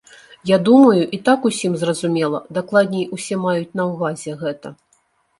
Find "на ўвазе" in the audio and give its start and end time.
3.81-4.33